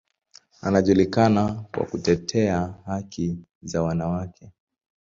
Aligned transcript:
Anajulikana 0.61 1.65
kwa 1.71 1.85
kutetea 1.85 2.73
haki 2.85 3.37
za 3.61 3.83
wanawake. 3.83 4.51